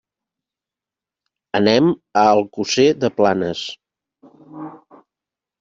[1.59, 1.91] Anem
[2.21, 3.63] a Alcosser de Planes.